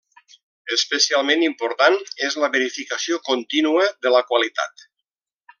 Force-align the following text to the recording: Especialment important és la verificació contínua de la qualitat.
Especialment 0.77 1.43
important 1.49 1.99
és 2.29 2.39
la 2.45 2.51
verificació 2.57 3.23
contínua 3.31 3.87
de 4.07 4.19
la 4.19 4.27
qualitat. 4.33 4.91